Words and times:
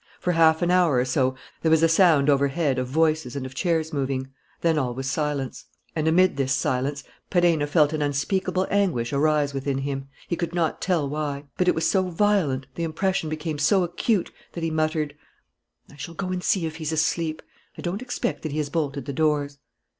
For 0.19 0.31
half 0.31 0.63
an 0.63 0.71
hour 0.71 0.97
or 0.97 1.05
so 1.05 1.35
there 1.61 1.69
was 1.69 1.83
a 1.83 1.87
sound 1.87 2.27
overhead 2.27 2.79
of 2.79 2.87
voices 2.87 3.35
and 3.35 3.45
of 3.45 3.53
chairs 3.53 3.93
moving. 3.93 4.31
Then 4.61 4.79
all 4.79 4.95
was 4.95 5.07
silence. 5.07 5.65
And, 5.95 6.07
amid 6.07 6.37
this 6.37 6.53
silence, 6.53 7.03
Perenna 7.29 7.67
felt 7.67 7.93
an 7.93 8.01
unspeakable 8.01 8.65
anguish 8.71 9.13
arise 9.13 9.53
within 9.53 9.77
him, 9.77 10.07
he 10.27 10.35
could 10.35 10.55
not 10.55 10.81
tell 10.81 11.07
why. 11.07 11.43
But 11.55 11.67
it 11.67 11.75
was 11.75 11.87
so 11.87 12.01
violent, 12.09 12.65
the 12.73 12.83
impression 12.83 13.29
became 13.29 13.59
so 13.59 13.83
acute, 13.83 14.31
that 14.53 14.63
he 14.63 14.71
muttered: 14.71 15.13
"I 15.91 15.97
shall 15.97 16.15
go 16.15 16.29
and 16.29 16.43
see 16.43 16.65
if 16.65 16.77
he's 16.77 16.91
asleep. 16.91 17.43
I 17.77 17.81
don't 17.83 18.01
expect 18.01 18.41
that 18.41 18.51
he 18.51 18.57
has 18.57 18.69
bolted 18.71 19.05
the 19.05 19.13
doors." 19.13 19.59